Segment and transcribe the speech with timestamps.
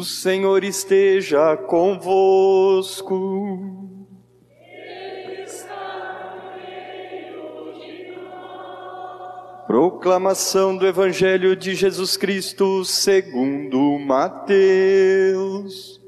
[0.00, 3.12] O Senhor esteja convosco.
[9.66, 16.00] Proclamação do Evangelho de Jesus Cristo segundo Mateus.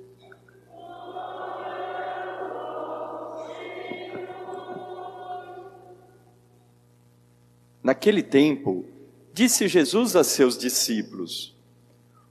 [7.83, 8.87] Naquele tempo,
[9.35, 11.52] disse Jesus a seus discípulos: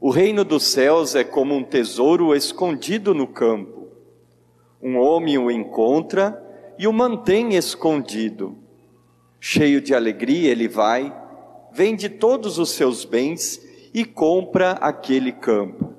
[0.03, 3.87] O reino dos céus é como um tesouro escondido no campo.
[4.81, 6.43] Um homem o encontra
[6.75, 8.57] e o mantém escondido.
[9.39, 11.15] Cheio de alegria, ele vai,
[11.71, 13.61] vende todos os seus bens
[13.93, 15.93] e compra aquele campo.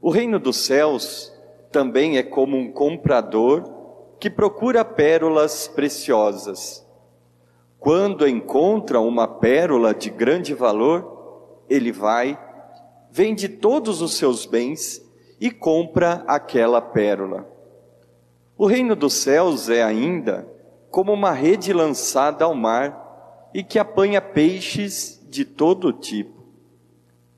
[0.00, 1.30] O reino dos céus
[1.70, 3.70] também é como um comprador
[4.18, 6.82] que procura pérolas preciosas.
[7.78, 12.38] Quando encontra uma pérola de grande valor, ele vai,
[13.16, 15.00] vende todos os seus bens
[15.40, 17.48] e compra aquela pérola.
[18.58, 20.44] O reino dos céus é ainda
[20.90, 26.42] como uma rede lançada ao mar e que apanha peixes de todo tipo.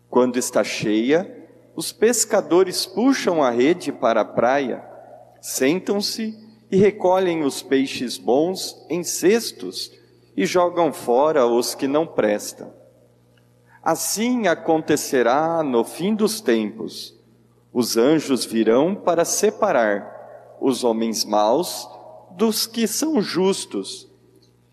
[0.08, 4.83] Quando está cheia, os pescadores puxam a rede para a praia,
[5.42, 6.34] sentam-se
[6.70, 9.92] e recolhem os peixes bons em cestos
[10.34, 12.75] e jogam fora os que não prestam.
[13.87, 17.17] Assim acontecerá no fim dos tempos.
[17.73, 21.89] Os anjos virão para separar os homens maus
[22.33, 24.11] dos que são justos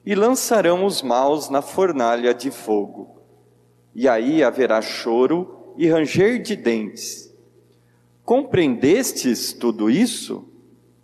[0.04, 3.20] e lançarão os maus na fornalha de fogo.
[3.94, 7.32] E aí haverá choro e ranger de dentes.
[8.26, 10.44] Compreendestes tudo isso?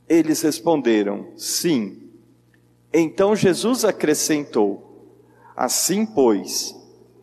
[0.08, 2.10] Eles responderam: Sim.
[2.92, 5.14] Então Jesus acrescentou:
[5.56, 6.79] Assim, pois,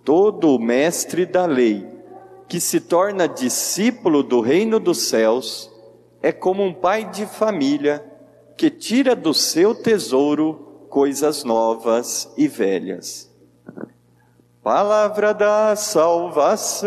[0.06, 1.84] todo o mestre da lei
[2.48, 5.68] que se torna discípulo do reino dos céus
[6.22, 8.04] é como um pai de família
[8.56, 13.28] que tira do seu tesouro coisas novas e velhas.
[14.62, 16.86] Palavra da salvação.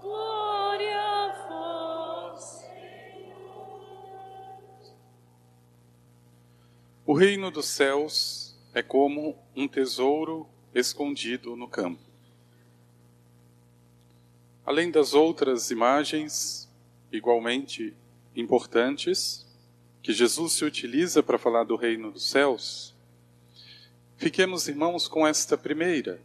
[0.00, 2.64] Glória a vós,
[7.06, 12.00] O reino dos céus é como um tesouro escondido no campo.
[14.64, 16.68] Além das outras imagens,
[17.10, 17.94] igualmente
[18.36, 19.46] importantes,
[20.02, 22.94] que Jesus se utiliza para falar do reino dos céus,
[24.16, 26.20] fiquemos, irmãos, com esta primeira.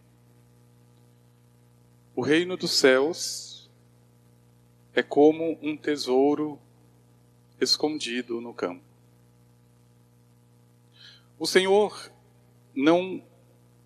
[2.15, 3.69] O reino dos céus
[4.93, 6.59] é como um tesouro
[7.59, 8.83] escondido no campo.
[11.37, 12.11] O Senhor
[12.73, 13.21] não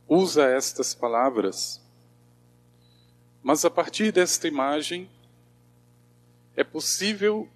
[0.09, 1.79] usa estas palavras,
[3.43, 5.07] mas a partir desta imagem
[6.55, 7.47] é possível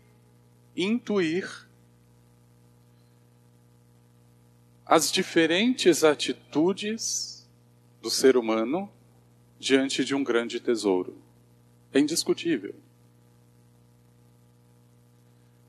[0.75, 1.68] intuir
[4.86, 7.50] as diferentes atitudes
[8.00, 8.90] do ser humano
[9.59, 11.18] diante de um grande tesouro.
[11.92, 12.75] É indiscutível.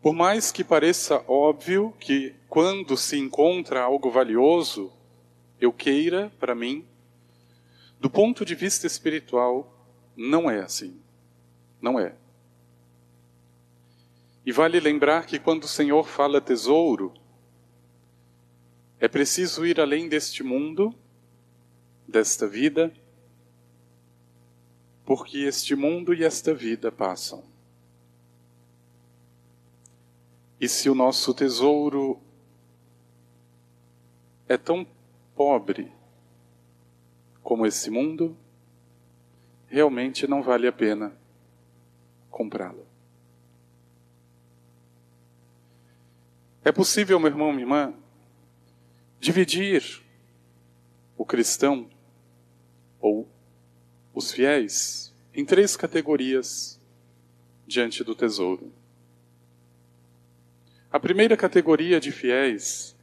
[0.03, 4.93] Por mais que pareça óbvio que quando se encontra algo valioso,
[5.61, 6.87] eu queira para mim,
[8.01, 11.01] do ponto de vista espiritual, não é assim.
[11.81, 12.15] Não é.
[14.45, 17.15] E vale lembrar que quando o Senhor fala tesouro,
[19.01, 20.95] é preciso ir além deste mundo,
[22.07, 22.93] desta vida,
[25.05, 27.45] porque este mundo e esta vida passam.
[30.61, 32.19] E se o nosso tesouro
[34.49, 34.87] é tão
[35.35, 35.93] pobre
[37.43, 38.37] como esse mundo,
[39.67, 41.13] realmente não vale a pena
[42.31, 42.87] comprá-lo.
[46.65, 47.95] É possível, meu irmão, minha irmã,
[49.21, 50.03] dividir
[51.17, 51.89] o cristão
[52.99, 53.29] ou
[54.15, 56.81] os fiéis em três categorias
[57.67, 58.73] diante do tesouro.
[60.91, 62.94] A primeira categoria de fiéis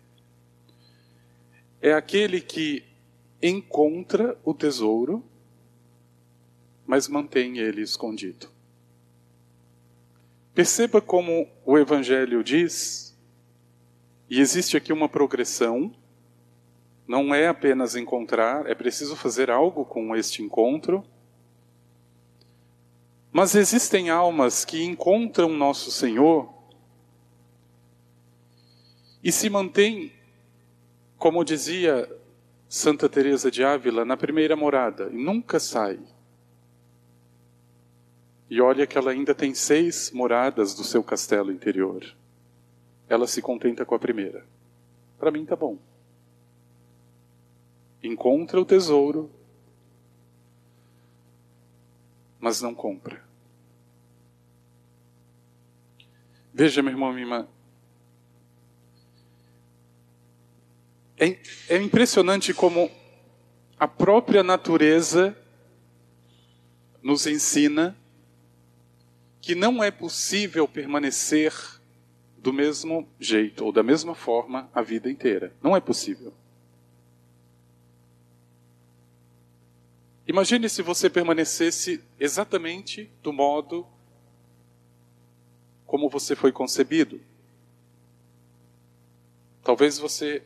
[1.81, 2.83] é aquele que
[3.41, 5.23] encontra o tesouro,
[6.85, 8.47] mas mantém ele escondido.
[10.53, 13.17] Perceba como o Evangelho diz
[14.29, 15.93] e existe aqui uma progressão.
[17.07, 21.03] Não é apenas encontrar, é preciso fazer algo com este encontro.
[23.31, 26.53] Mas existem almas que encontram nosso Senhor
[29.23, 30.11] e se mantêm,
[31.21, 32.09] como dizia
[32.67, 35.99] Santa Teresa de Ávila, na primeira morada nunca sai.
[38.49, 42.03] e olha que ela ainda tem seis moradas do seu castelo interior.
[43.07, 44.43] Ela se contenta com a primeira.
[45.19, 45.77] Para mim tá bom.
[48.01, 49.29] Encontra o tesouro,
[52.39, 53.23] mas não compra.
[56.51, 57.47] Veja, meu irmão, minha irmã.
[61.23, 61.37] É,
[61.69, 62.89] é impressionante como
[63.79, 65.37] a própria natureza
[66.99, 67.95] nos ensina
[69.39, 71.53] que não é possível permanecer
[72.39, 75.55] do mesmo jeito ou da mesma forma a vida inteira.
[75.61, 76.33] Não é possível.
[80.27, 83.85] Imagine se você permanecesse exatamente do modo
[85.85, 87.21] como você foi concebido.
[89.63, 90.41] Talvez você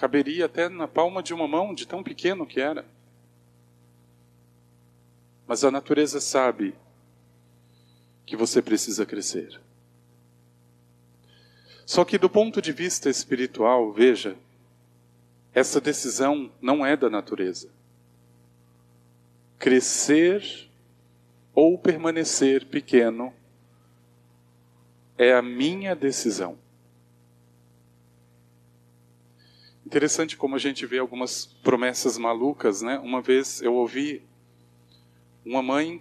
[0.00, 2.86] caberia até na palma de uma mão, de tão pequeno que era.
[5.46, 6.74] Mas a natureza sabe
[8.24, 9.60] que você precisa crescer.
[11.84, 14.38] Só que do ponto de vista espiritual, veja,
[15.52, 17.68] essa decisão não é da natureza.
[19.58, 20.70] Crescer
[21.54, 23.34] ou permanecer pequeno
[25.18, 26.56] é a minha decisão.
[29.90, 32.96] Interessante como a gente vê algumas promessas malucas, né?
[33.00, 34.22] Uma vez eu ouvi
[35.44, 36.00] uma mãe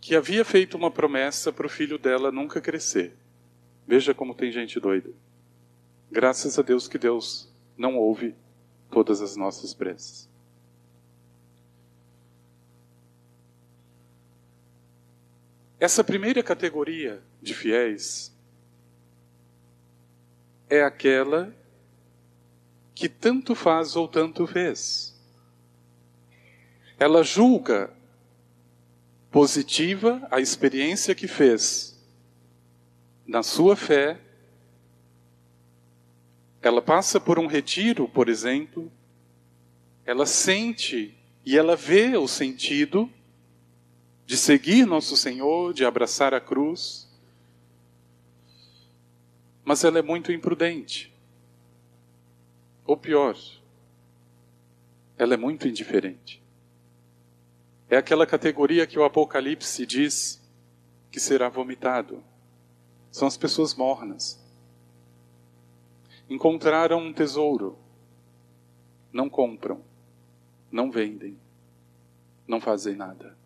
[0.00, 3.14] que havia feito uma promessa para o filho dela nunca crescer.
[3.86, 5.12] Veja como tem gente doida.
[6.10, 7.48] Graças a Deus que Deus
[7.78, 8.34] não ouve
[8.90, 10.28] todas as nossas preces.
[15.78, 18.31] Essa primeira categoria de fiéis
[20.72, 21.54] é aquela
[22.94, 25.14] que tanto faz ou tanto fez.
[26.98, 27.92] Ela julga
[29.30, 32.02] positiva a experiência que fez
[33.26, 34.18] na sua fé.
[36.62, 38.90] Ela passa por um retiro, por exemplo,
[40.06, 41.14] ela sente
[41.44, 43.10] e ela vê o sentido
[44.24, 47.11] de seguir nosso Senhor, de abraçar a cruz,
[49.64, 51.12] mas ela é muito imprudente.
[52.84, 53.36] Ou pior,
[55.16, 56.42] ela é muito indiferente.
[57.88, 60.42] É aquela categoria que o Apocalipse diz
[61.10, 62.24] que será vomitado.
[63.10, 64.42] São as pessoas mornas.
[66.28, 67.78] Encontraram um tesouro,
[69.12, 69.84] não compram,
[70.70, 71.38] não vendem,
[72.48, 73.36] não fazem nada.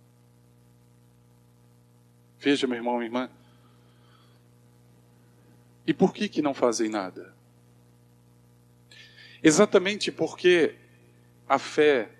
[2.38, 3.28] Veja, meu irmão e irmã.
[5.86, 7.34] E por que que não fazem nada?
[9.42, 10.74] Exatamente porque
[11.48, 12.10] a fé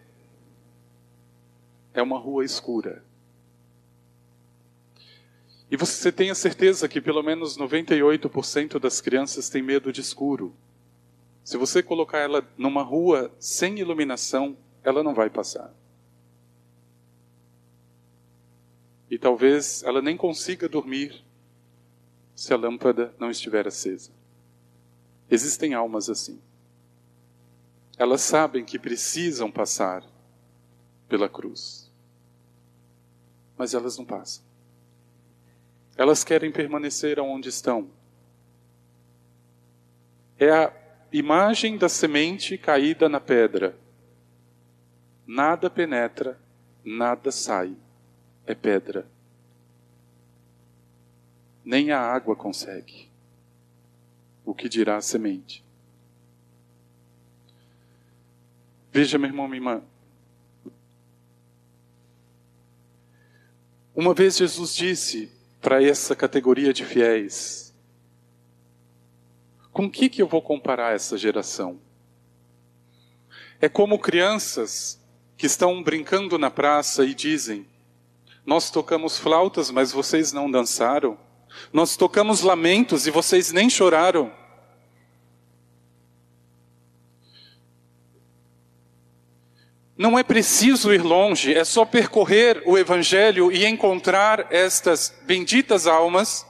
[1.93, 3.05] é uma rua escura.
[5.69, 10.55] E você tem a certeza que pelo menos 98% das crianças têm medo de escuro.
[11.43, 15.75] Se você colocar ela numa rua sem iluminação, ela não vai passar.
[19.11, 21.26] E talvez ela nem consiga dormir
[22.37, 24.13] se a lâmpada não estiver acesa.
[25.29, 26.41] Existem almas assim.
[27.99, 30.05] Elas sabem que precisam passar
[31.09, 31.87] pela cruz
[33.57, 34.45] mas elas não passam.
[35.97, 37.89] Elas querem permanecer onde estão.
[40.39, 40.73] É a
[41.11, 43.79] imagem da semente caída na pedra.
[45.27, 46.39] Nada penetra,
[46.85, 47.75] nada sai.
[48.47, 49.07] É pedra.
[51.67, 53.11] Nem a água consegue.
[54.43, 55.63] O que dirá a semente?
[58.91, 59.83] Veja, meu irmão, minha irmã,
[63.97, 67.75] Uma vez Jesus disse para essa categoria de fiéis:
[69.73, 71.81] Com que que eu vou comparar essa geração?
[73.59, 75.01] É como crianças
[75.35, 77.67] que estão brincando na praça e dizem:
[78.45, 81.17] Nós tocamos flautas, mas vocês não dançaram.
[81.73, 84.33] Nós tocamos lamentos e vocês nem choraram.
[89.97, 96.47] Não é preciso ir longe, é só percorrer o Evangelho e encontrar estas benditas almas,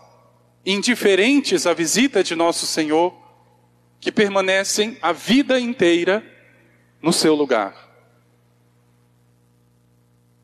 [0.65, 3.15] indiferentes à visita de nosso Senhor,
[4.01, 6.25] que permanecem a vida inteira
[7.01, 7.87] no seu lugar.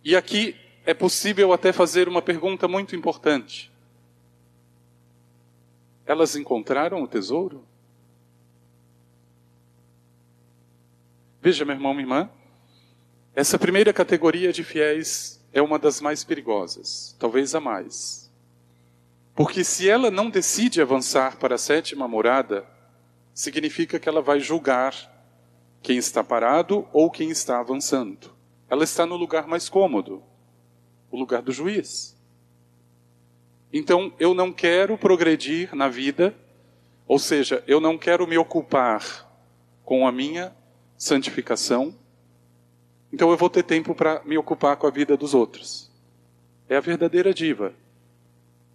[0.05, 0.55] E aqui
[0.87, 3.72] é possível até fazer uma pergunta muito importante.
[6.13, 7.65] Elas encontraram o tesouro?
[11.41, 12.31] Veja, meu irmão, minha irmã,
[13.35, 18.31] essa primeira categoria de fiéis é uma das mais perigosas, talvez a mais.
[19.35, 22.67] Porque se ela não decide avançar para a sétima morada,
[23.33, 25.11] significa que ela vai julgar
[25.81, 28.37] quem está parado ou quem está avançando.
[28.69, 30.23] Ela está no lugar mais cômodo,
[31.11, 32.22] o lugar do juiz.
[33.73, 36.35] Então, eu não quero progredir na vida,
[37.07, 39.31] ou seja, eu não quero me ocupar
[39.85, 40.55] com a minha
[40.97, 41.97] santificação,
[43.13, 45.91] então eu vou ter tempo para me ocupar com a vida dos outros.
[46.69, 47.75] É a verdadeira diva.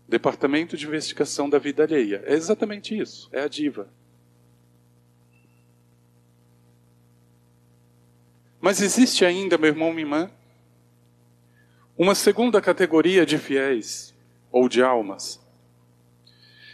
[0.08, 2.24] Departamento de Investigação da Vida Alheia.
[2.26, 3.30] É exatamente isso.
[3.32, 3.90] É a diva.
[8.60, 10.32] Mas existe ainda, meu irmão, minha irmã,
[11.98, 14.17] uma segunda categoria de fiéis
[14.52, 15.40] ou de almas,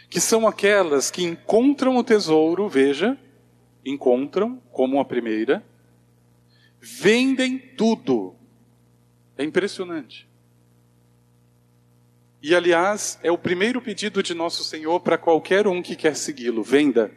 [0.08, 3.18] que são aquelas que encontram o tesouro, veja,
[3.84, 5.64] encontram como a primeira,
[6.80, 8.36] vendem tudo.
[9.36, 10.28] É impressionante.
[12.42, 16.62] E aliás, é o primeiro pedido de nosso Senhor para qualquer um que quer segui-lo:
[16.62, 17.10] venda.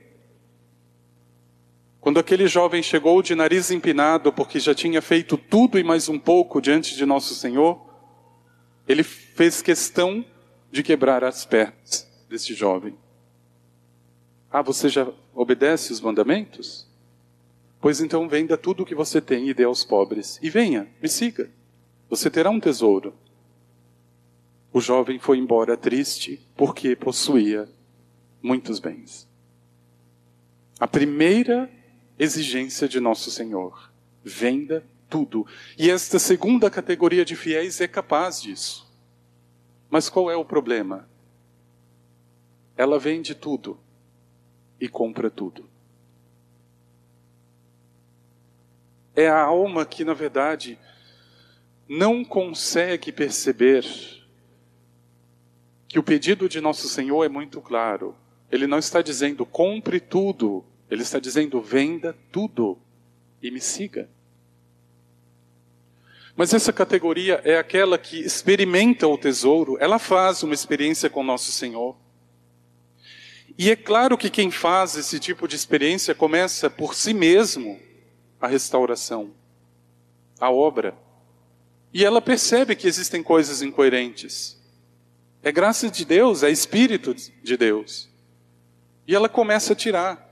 [2.00, 6.18] Quando aquele jovem chegou de nariz empinado, porque já tinha feito tudo e mais um
[6.18, 7.86] pouco diante de nosso Senhor,
[8.88, 10.24] ele fez questão
[10.78, 12.96] de quebrar as pernas desse jovem.
[14.52, 16.88] Ah, você já obedece os mandamentos?
[17.82, 20.38] Pois então venda tudo o que você tem e dê aos pobres.
[20.40, 21.50] E venha, me siga.
[22.08, 23.16] Você terá um tesouro.
[24.72, 27.68] O jovem foi embora triste porque possuía
[28.40, 29.28] muitos bens.
[30.80, 31.72] A primeira
[32.20, 33.92] exigência de nosso Senhor:
[34.24, 35.48] venda tudo.
[35.76, 38.87] E esta segunda categoria de fiéis é capaz disso.
[39.90, 41.08] Mas qual é o problema?
[42.76, 43.80] Ela vende tudo
[44.80, 45.70] e compra tudo.
[49.16, 50.78] É a alma que, na verdade,
[51.90, 53.84] não consegue perceber
[55.88, 58.16] que o pedido de nosso Senhor é muito claro.
[58.52, 62.78] Ele não está dizendo compre tudo, ele está dizendo venda tudo
[63.42, 64.10] e me siga.
[66.38, 71.52] Mas essa categoria é aquela que experimenta o tesouro, ela faz uma experiência com nosso
[71.52, 71.98] Senhor.
[73.58, 77.80] E é claro que quem faz esse tipo de experiência começa por si mesmo
[78.40, 79.32] a restauração,
[80.40, 80.96] a obra.
[81.92, 84.62] E ela percebe que existem coisas incoerentes.
[85.42, 88.08] É graça de Deus, é Espírito de Deus.
[89.08, 90.27] E ela começa a tirar.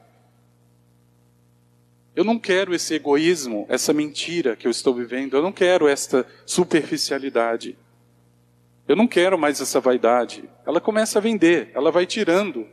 [2.15, 5.35] Eu não quero esse egoísmo, essa mentira que eu estou vivendo.
[5.35, 7.77] Eu não quero esta superficialidade.
[8.87, 10.49] Eu não quero mais essa vaidade.
[10.65, 12.65] Ela começa a vender, ela vai tirando.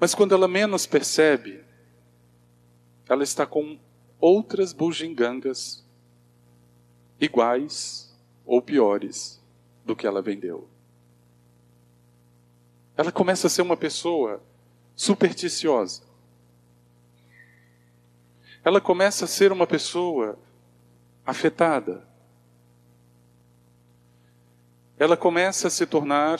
[0.00, 1.60] Mas quando ela menos percebe,
[3.08, 3.78] ela está com
[4.18, 5.84] outras bugigangas
[7.20, 8.12] iguais
[8.44, 9.40] ou piores
[9.84, 10.68] do que ela vendeu.
[12.96, 14.42] Ela começa a ser uma pessoa
[14.96, 16.07] supersticiosa
[18.68, 20.38] ela começa a ser uma pessoa
[21.24, 22.06] afetada.
[24.98, 26.38] Ela começa a se tornar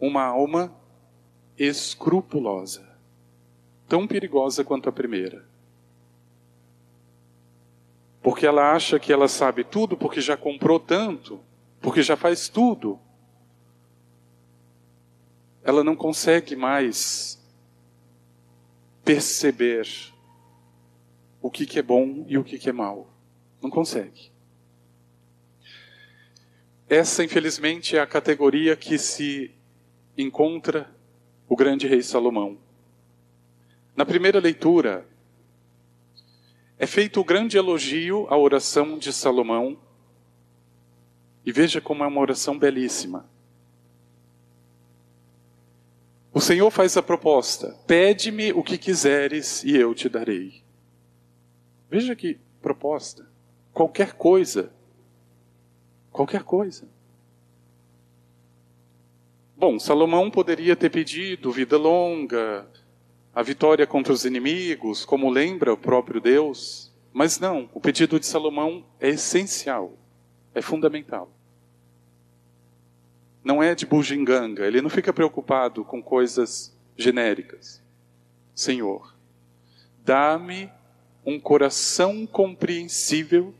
[0.00, 0.74] uma alma
[1.58, 2.88] escrupulosa,
[3.86, 5.44] tão perigosa quanto a primeira.
[8.22, 11.40] Porque ela acha que ela sabe tudo, porque já comprou tanto,
[11.78, 12.98] porque já faz tudo.
[15.62, 17.38] Ela não consegue mais
[19.04, 20.16] perceber
[21.40, 23.08] o que, que é bom e o que, que é mal.
[23.62, 24.30] Não consegue.
[26.88, 29.50] Essa, infelizmente, é a categoria que se
[30.16, 30.90] encontra
[31.48, 32.58] o grande rei Salomão.
[33.94, 35.06] Na primeira leitura,
[36.78, 39.78] é feito o grande elogio à oração de Salomão.
[41.44, 43.28] E veja como é uma oração belíssima.
[46.32, 50.62] O Senhor faz a proposta: pede-me o que quiseres e eu te darei.
[51.90, 53.26] Veja que proposta.
[53.72, 54.72] Qualquer coisa.
[56.12, 56.88] Qualquer coisa.
[59.56, 62.68] Bom, Salomão poderia ter pedido vida longa,
[63.34, 68.26] a vitória contra os inimigos, como lembra o próprio Deus, mas não, o pedido de
[68.26, 69.92] Salomão é essencial,
[70.54, 71.28] é fundamental.
[73.42, 77.82] Não é de bugiganga, ele não fica preocupado com coisas genéricas.
[78.54, 79.14] Senhor,
[80.04, 80.70] dá-me
[81.24, 83.54] um coração compreensível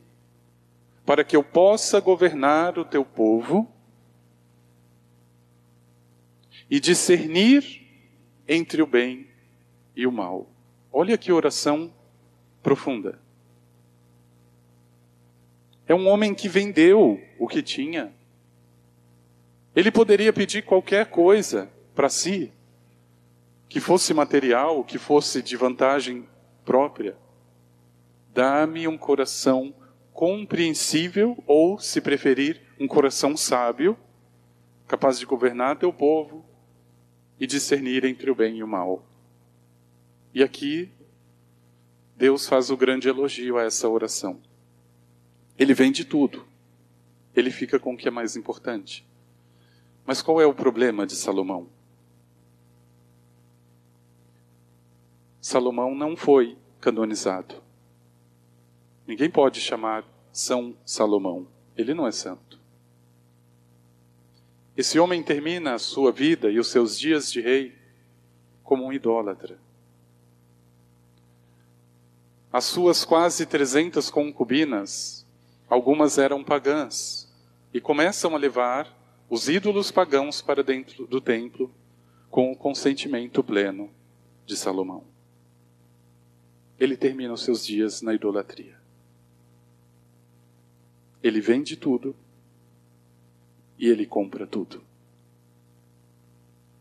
[1.05, 3.67] para que eu possa governar o teu povo
[6.69, 7.81] e discernir
[8.47, 9.27] entre o bem
[9.95, 10.47] e o mal.
[10.91, 11.93] Olha que oração
[12.61, 13.19] profunda.
[15.87, 18.13] É um homem que vendeu o que tinha.
[19.75, 22.51] Ele poderia pedir qualquer coisa para si,
[23.67, 26.27] que fosse material, que fosse de vantagem
[26.63, 27.17] própria.
[28.33, 29.73] Dá-me um coração
[30.13, 33.97] compreensível, ou, se preferir, um coração sábio,
[34.87, 36.45] capaz de governar teu povo
[37.39, 39.05] e discernir entre o bem e o mal.
[40.33, 40.91] E aqui,
[42.15, 44.41] Deus faz o grande elogio a essa oração.
[45.57, 46.45] Ele vende tudo,
[47.35, 49.07] ele fica com o que é mais importante.
[50.05, 51.69] Mas qual é o problema de Salomão?
[55.39, 57.68] Salomão não foi canonizado.
[59.09, 61.47] Ninguém pode chamar São Salomão.
[61.75, 62.59] Ele não é santo.
[64.77, 67.75] Esse homem termina a sua vida e os seus dias de rei
[68.63, 69.57] como um idólatra.
[72.53, 75.25] As suas quase 300 concubinas,
[75.67, 77.27] algumas eram pagãs,
[77.73, 78.95] e começam a levar
[79.27, 81.73] os ídolos pagãos para dentro do templo
[82.29, 83.89] com o consentimento pleno
[84.45, 85.03] de Salomão.
[86.79, 88.78] Ele termina os seus dias na idolatria.
[91.21, 92.15] Ele vende tudo
[93.77, 94.83] e ele compra tudo.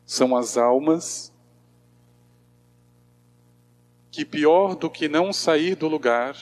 [0.04, 1.32] São as almas
[4.10, 6.36] que, pior do que não sair do lugar,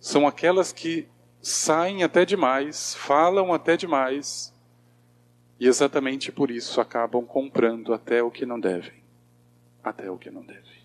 [0.00, 1.06] são aquelas que
[1.40, 4.52] saem até demais, falam até demais,
[5.60, 9.00] e exatamente por isso acabam comprando até o que não devem.
[9.82, 10.82] Até o que não devem.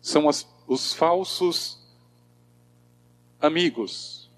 [0.00, 1.78] São as, os falsos
[3.40, 4.30] amigos.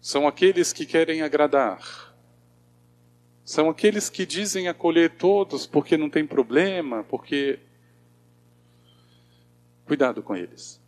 [0.00, 2.14] São aqueles que querem agradar.
[3.44, 7.60] São aqueles que dizem acolher todos porque não tem problema, porque
[9.88, 10.78] Cuidado com eles.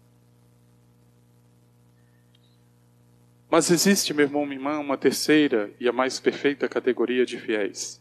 [3.50, 7.98] Mas existe, meu irmão, minha irmã, uma terceira e a mais perfeita categoria de fiéis.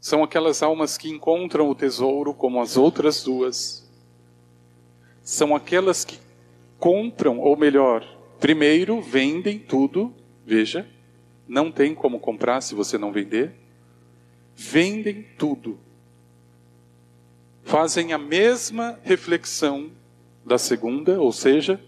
[0.00, 3.83] São aquelas almas que encontram o tesouro como as outras duas.
[5.24, 6.18] São aquelas que
[6.78, 8.06] compram, ou melhor,
[8.38, 10.14] primeiro vendem tudo,
[10.46, 10.88] veja,
[11.48, 13.52] não tem como comprar se você não vender.
[14.54, 15.80] Vendem tudo
[17.64, 19.90] fazem a mesma reflexão
[20.44, 21.80] da segunda, ou seja,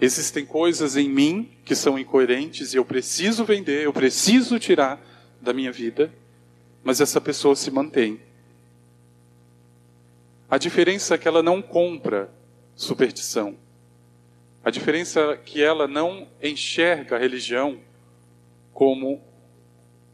[0.00, 5.04] existem coisas em mim que são incoerentes e eu preciso vender, eu preciso tirar
[5.40, 6.12] da minha vida,
[6.84, 8.20] mas essa pessoa se mantém.
[10.48, 12.32] A diferença é que ela não compra
[12.74, 13.56] superstição.
[14.64, 17.78] A diferença é que ela não enxerga a religião
[18.72, 19.20] como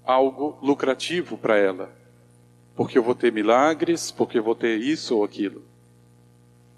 [0.05, 1.99] algo lucrativo para ela
[2.79, 5.64] porque eu vou ter milagres, porque eu vou ter isso ou aquilo.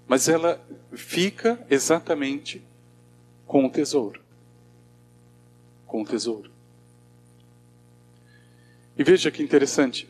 [0.07, 0.59] Mas ela
[0.93, 2.59] fica exatamente
[3.45, 4.19] com o tesouro.
[5.85, 6.49] Com o tesouro.
[8.97, 10.09] E veja que interessante.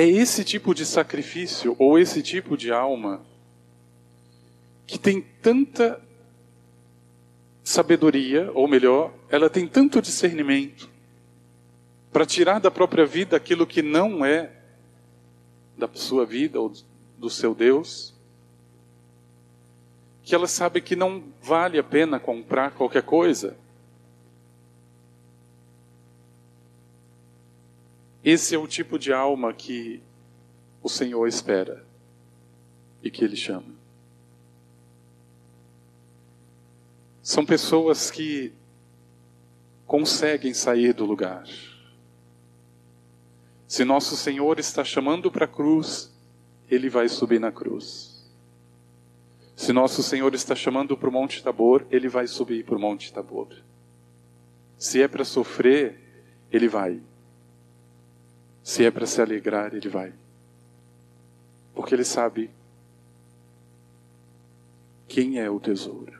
[0.00, 3.20] É esse tipo de sacrifício ou esse tipo de alma
[4.86, 6.00] que tem tanta
[7.62, 10.88] sabedoria, ou melhor, ela tem tanto discernimento
[12.10, 14.50] para tirar da própria vida aquilo que não é
[15.76, 16.72] da sua vida ou
[17.18, 18.14] do seu Deus,
[20.22, 23.54] que ela sabe que não vale a pena comprar qualquer coisa.
[28.24, 30.02] Esse é o tipo de alma que
[30.82, 31.84] o Senhor espera
[33.02, 33.74] e que Ele chama.
[37.22, 38.52] São pessoas que
[39.86, 41.44] conseguem sair do lugar.
[43.66, 46.12] Se nosso Senhor está chamando para a cruz,
[46.68, 48.28] ele vai subir na cruz.
[49.54, 53.12] Se nosso Senhor está chamando para o Monte Tabor, ele vai subir para o Monte
[53.12, 53.48] Tabor.
[54.78, 56.00] Se é para sofrer,
[56.50, 57.00] ele vai.
[58.62, 60.12] Se é para se alegrar, ele vai.
[61.74, 62.50] Porque ele sabe
[65.08, 66.18] quem é o tesouro.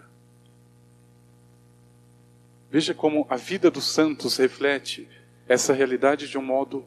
[2.70, 5.08] Veja como a vida dos santos reflete
[5.48, 6.84] essa realidade de um modo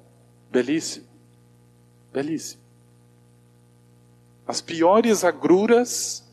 [0.54, 1.08] Belíssimo.
[2.13, 2.62] Belíssimo.
[4.46, 6.24] As piores agruras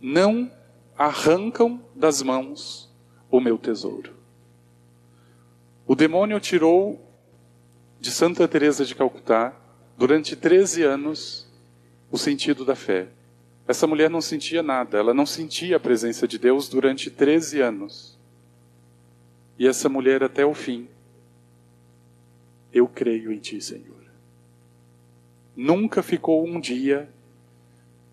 [0.00, 0.50] não
[0.96, 2.90] arrancam das mãos
[3.30, 4.14] o meu tesouro.
[5.86, 6.98] O demônio tirou
[8.00, 9.54] de Santa Teresa de Calcutá
[9.96, 11.46] durante 13 anos
[12.10, 13.08] o sentido da fé.
[13.68, 18.18] Essa mulher não sentia nada, ela não sentia a presença de Deus durante 13 anos.
[19.58, 20.88] E essa mulher até o fim
[22.72, 24.00] eu creio em Ti, Senhor.
[25.56, 27.10] nunca ficou um dia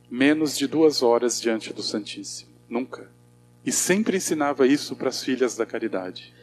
[0.09, 2.51] menos de duas horas diante do Santíssimo.
[2.67, 3.09] Nunca.
[3.65, 6.33] E sempre ensinava isso para as filhas da caridade.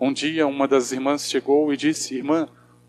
[0.00, 2.48] Um dia, uma das irmãs chegou e disse: Irmã,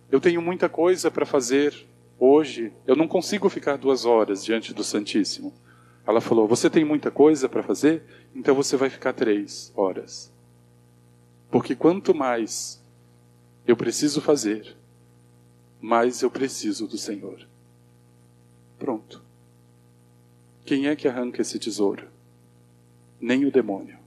[0.09, 1.75] eu tenho muita coisa para fazer
[2.17, 5.53] hoje, eu não consigo ficar duas horas diante do Santíssimo.
[6.07, 8.03] Ela falou: Você tem muita coisa para fazer?
[8.33, 10.31] Então você vai ficar três horas.
[11.49, 12.81] Porque quanto mais
[13.67, 14.77] eu preciso fazer,
[15.81, 17.45] mais eu preciso do Senhor.
[18.79, 19.21] Pronto.
[20.65, 22.07] Quem é que arranca esse tesouro?
[23.19, 24.00] Nem o demônio.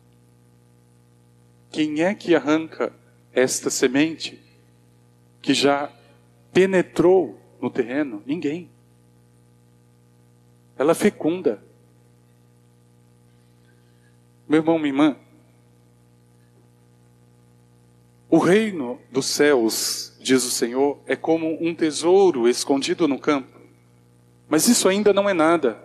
[1.75, 2.93] Quem é que arranca
[3.33, 4.41] esta semente
[5.43, 5.91] que já
[6.53, 8.23] penetrou no terreno?
[8.25, 8.71] Ninguém.
[10.79, 11.61] Ela fecunda.
[14.49, 15.17] Meu irmão, minha irmã,
[18.31, 23.61] o reino dos céus, diz o Senhor, é como um tesouro escondido no campo.
[24.49, 25.77] Mas isso ainda não é nada.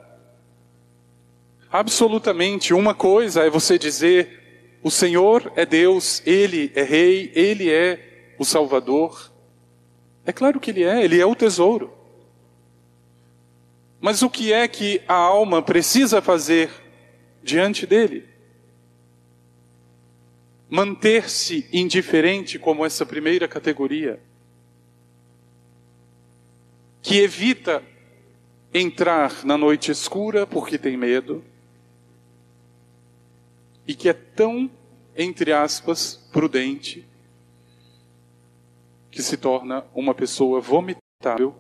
[1.71, 4.38] Absolutamente, uma coisa é você dizer:
[4.81, 9.31] o Senhor é Deus, Ele é Rei, Ele é o Salvador.
[10.25, 11.93] É claro que Ele é, Ele é o tesouro.
[13.99, 16.69] Mas o que é que a alma precisa fazer
[17.43, 18.29] diante dele?
[20.69, 24.19] manter-se indiferente como essa primeira categoria,
[27.01, 27.81] que evita
[28.71, 31.43] entrar na noite escura porque tem medo,
[33.89, 34.69] e que é tão,
[35.17, 37.07] entre aspas, prudente,
[39.09, 41.55] que se torna uma pessoa vomitável.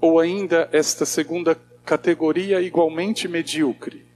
[0.00, 1.54] Ou ainda esta segunda
[1.84, 4.06] categoria igualmente medíocre,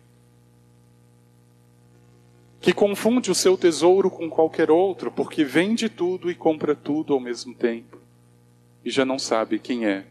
[2.58, 7.20] que confunde o seu tesouro com qualquer outro, porque vende tudo e compra tudo ao
[7.20, 7.98] mesmo tempo,
[8.82, 10.06] e já não sabe quem é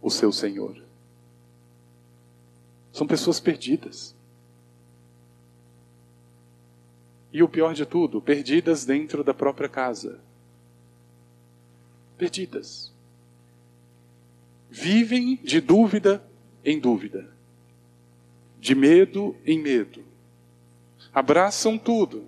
[0.00, 0.91] o seu Senhor.
[2.92, 4.14] São pessoas perdidas.
[7.32, 10.20] E o pior de tudo, perdidas dentro da própria casa.
[12.18, 12.92] Perdidas
[14.72, 16.24] vivem de dúvida
[16.64, 17.30] em dúvida,
[18.58, 20.02] de medo em medo,
[21.12, 22.24] abraçam tudo.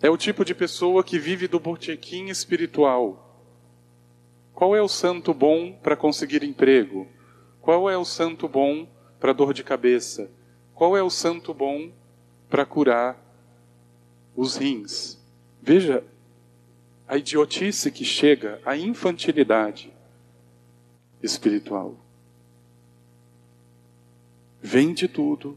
[0.00, 3.29] É o tipo de pessoa que vive do botequim espiritual.
[4.60, 7.08] Qual é o santo bom para conseguir emprego?
[7.62, 8.86] Qual é o santo bom
[9.18, 10.30] para dor de cabeça?
[10.74, 11.90] Qual é o santo bom
[12.46, 13.18] para curar
[14.36, 15.18] os rins?
[15.62, 16.04] Veja
[17.08, 19.90] a idiotice que chega à infantilidade
[21.22, 21.96] espiritual.
[24.60, 25.56] Vende tudo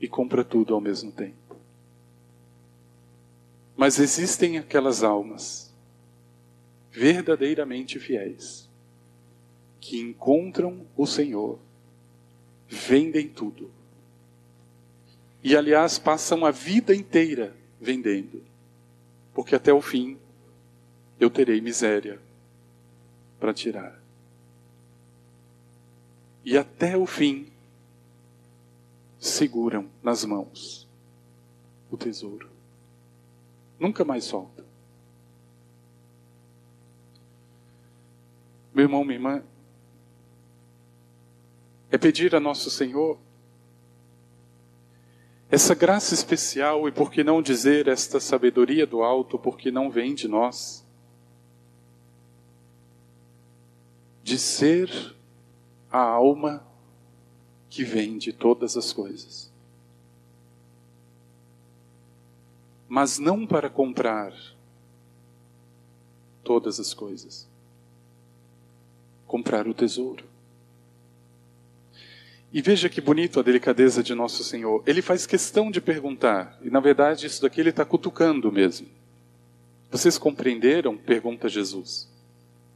[0.00, 1.54] e compra tudo ao mesmo tempo.
[3.76, 5.71] Mas existem aquelas almas
[6.92, 8.68] verdadeiramente fiéis
[9.80, 11.58] que encontram o Senhor,
[12.68, 13.70] vendem tudo.
[15.42, 18.52] E aliás, passam a vida inteira vendendo
[19.34, 20.18] porque até o fim
[21.18, 22.20] eu terei miséria
[23.40, 24.00] para tirar.
[26.44, 27.46] E até o fim
[29.18, 30.88] seguram nas mãos
[31.90, 32.50] o tesouro.
[33.78, 34.64] Nunca mais solta.
[38.74, 39.42] Meu irmão, minha irmã,
[41.90, 43.18] é pedir a nosso Senhor
[45.52, 50.14] essa graça especial, e por que não dizer esta sabedoria do alto, porque não vem
[50.14, 50.82] de nós,
[54.22, 55.14] de ser
[55.90, 56.66] a alma
[57.68, 59.52] que vem de todas as coisas.
[62.88, 64.32] Mas não para comprar
[66.42, 67.51] todas as coisas.
[69.32, 70.26] Comprar o tesouro.
[72.52, 74.82] E veja que bonito a delicadeza de nosso Senhor.
[74.86, 78.86] Ele faz questão de perguntar, e na verdade isso daqui ele está cutucando mesmo.
[79.90, 80.98] Vocês compreenderam?
[80.98, 82.12] Pergunta Jesus.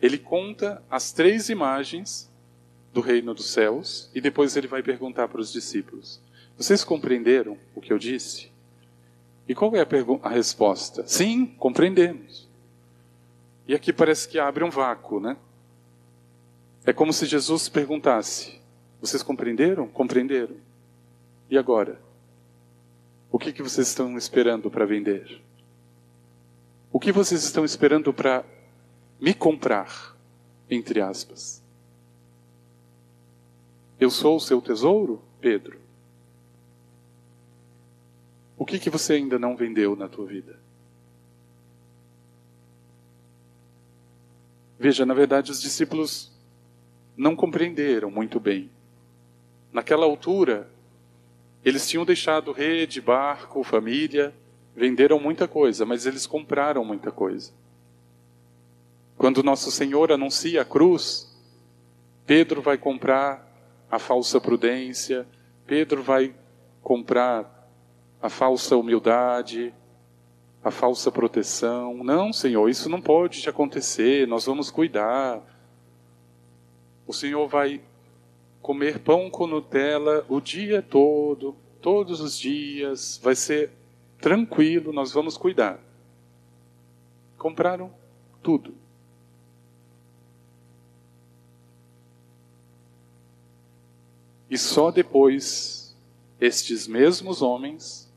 [0.00, 2.26] Ele conta as três imagens
[2.90, 6.22] do reino dos céus e depois ele vai perguntar para os discípulos:
[6.56, 8.50] Vocês compreenderam o que eu disse?
[9.46, 9.86] E qual é a,
[10.22, 11.06] a resposta?
[11.06, 12.48] Sim, compreendemos.
[13.68, 15.36] E aqui parece que abre um vácuo, né?
[16.86, 18.60] É como se Jesus perguntasse:
[19.00, 19.88] vocês compreenderam?
[19.88, 20.56] Compreenderam.
[21.50, 22.00] E agora?
[23.30, 25.42] O que, que vocês estão esperando para vender?
[26.92, 28.44] O que vocês estão esperando para
[29.20, 30.16] me comprar?
[30.70, 31.62] Entre aspas.
[33.98, 35.80] Eu sou o seu tesouro, Pedro?
[38.56, 40.58] O que, que você ainda não vendeu na tua vida?
[44.78, 46.35] Veja, na verdade, os discípulos
[47.16, 48.70] não compreenderam muito bem.
[49.72, 50.68] Naquela altura,
[51.64, 54.34] eles tinham deixado rede, barco, família,
[54.74, 57.52] venderam muita coisa, mas eles compraram muita coisa.
[59.16, 61.34] Quando nosso Senhor anuncia a cruz,
[62.26, 63.46] Pedro vai comprar
[63.90, 65.26] a falsa prudência,
[65.66, 66.34] Pedro vai
[66.82, 67.68] comprar
[68.20, 69.72] a falsa humildade,
[70.62, 72.04] a falsa proteção.
[72.04, 75.40] Não, Senhor, isso não pode acontecer, nós vamos cuidar.
[77.06, 77.80] O Senhor vai
[78.60, 83.70] comer pão com Nutella o dia todo, todos os dias, vai ser
[84.20, 85.78] tranquilo, nós vamos cuidar.
[87.38, 87.92] Compraram
[88.42, 88.74] tudo.
[94.50, 95.96] E só depois
[96.40, 98.12] estes mesmos homens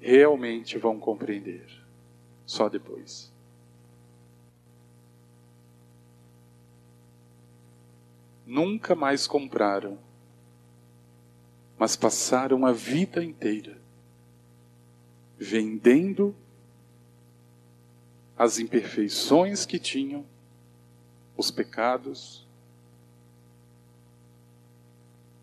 [0.00, 1.66] realmente vão compreender.
[2.44, 3.32] Só depois.
[8.46, 9.98] Nunca mais compraram,
[11.76, 13.84] mas passaram a vida inteira
[15.38, 16.34] vendendo
[18.36, 20.24] as imperfeições que tinham,
[21.36, 22.46] os pecados,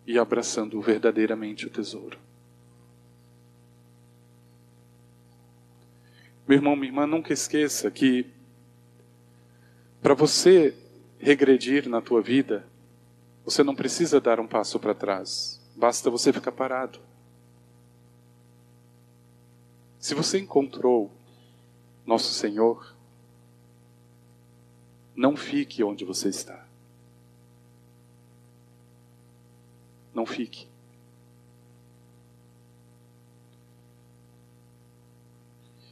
[0.06, 2.18] e abraçando verdadeiramente o tesouro.
[6.46, 8.26] Meu irmão, minha irmã, nunca esqueça que
[10.02, 10.76] para você
[11.18, 12.66] regredir na tua vida,
[13.44, 16.98] você não precisa dar um passo para trás, basta você ficar parado.
[19.98, 21.10] Se você encontrou
[22.06, 22.94] nosso Senhor,
[25.14, 26.66] não fique onde você está.
[30.12, 30.68] Não fique.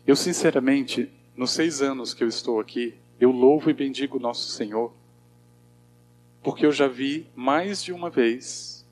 [0.06, 4.92] Eu, sinceramente, nos seis anos que eu estou aqui, eu louvo e bendigo nosso Senhor,
[6.42, 8.84] porque eu já vi mais de uma vez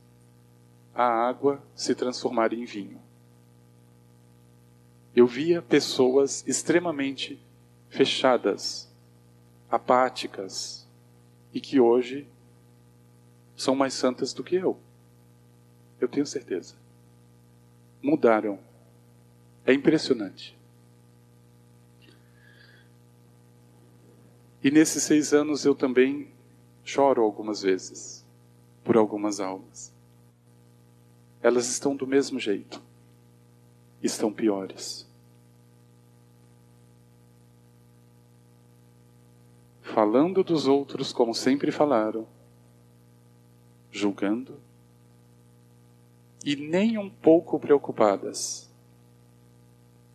[0.95, 3.01] a água se transformar em vinho.
[5.15, 7.41] Eu via pessoas extremamente
[7.89, 8.89] fechadas,
[9.69, 10.89] apáticas,
[11.53, 12.29] e que hoje
[13.57, 14.79] são mais santas do que eu.
[16.01, 16.77] Eu tenho certeza.
[18.01, 18.59] Mudaram.
[19.67, 20.57] É impressionante.
[24.63, 26.31] E nesses seis anos eu também
[26.91, 28.27] choro algumas vezes
[28.83, 29.95] por algumas almas.
[31.41, 32.83] Elas estão do mesmo jeito,
[34.03, 35.09] estão piores.
[39.83, 42.27] Falando dos outros como sempre falaram,
[43.93, 44.59] julgando
[46.45, 48.69] e nem um pouco preocupadas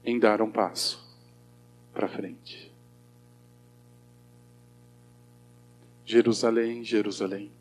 [0.03, 1.01] em dar um passo
[1.93, 2.64] para frente.
[6.05, 7.51] Jerusalém, Jerusalém,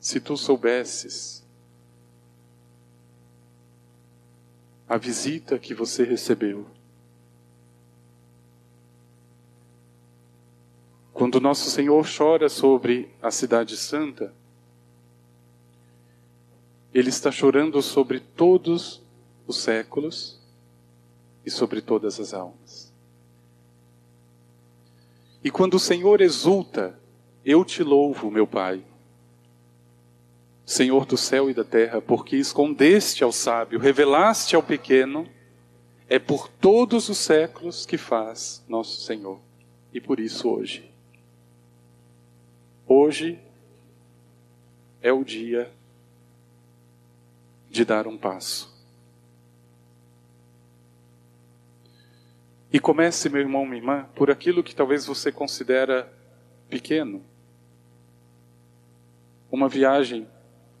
[0.00, 1.46] se tu soubesses
[4.88, 6.66] a visita que você recebeu,
[11.12, 14.34] quando nosso Senhor chora sobre a Cidade Santa,
[16.92, 19.00] Ele está chorando sobre todos
[19.46, 20.40] os séculos
[21.46, 22.92] e sobre todas as almas.
[25.44, 26.99] E quando o Senhor exulta
[27.44, 28.82] eu te louvo, meu Pai,
[30.64, 35.28] Senhor do céu e da terra, porque escondeste ao sábio, revelaste ao pequeno,
[36.08, 39.40] é por todos os séculos que faz nosso Senhor.
[39.92, 40.88] E por isso hoje.
[42.86, 43.38] Hoje
[45.02, 45.72] é o dia
[47.68, 48.70] de dar um passo.
[52.72, 56.12] E comece, meu irmão, minha irmã, por aquilo que talvez você considera
[56.68, 57.24] pequeno.
[59.50, 60.28] Uma viagem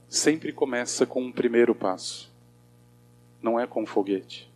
[0.08, 2.30] sempre começa com um primeiro passo,
[3.42, 4.48] não é com um foguete.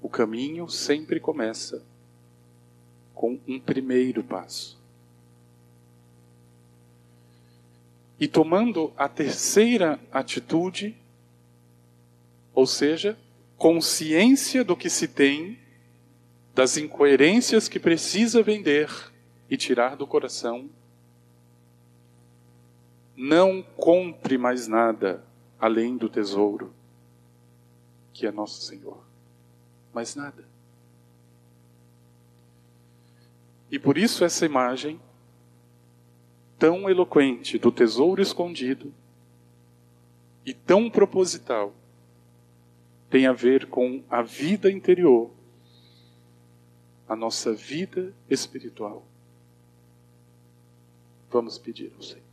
[0.00, 1.84] O caminho sempre começa
[3.14, 4.78] com um primeiro passo.
[8.18, 10.96] E tomando a terceira atitude,
[12.54, 13.18] ou seja,
[13.56, 15.58] consciência do que se tem,
[16.54, 18.90] das incoerências que precisa vender
[19.50, 20.68] e tirar do coração,
[23.20, 25.24] não compre mais nada
[25.58, 26.72] além do tesouro,
[28.12, 29.04] que é nosso Senhor.
[29.92, 30.46] Mais nada.
[33.72, 35.00] E por isso essa imagem
[36.60, 38.94] tão eloquente do tesouro escondido
[40.46, 41.74] e tão proposital
[43.10, 45.28] tem a ver com a vida interior,
[47.08, 49.04] a nossa vida espiritual.
[51.28, 52.27] Vamos pedir ao Senhor.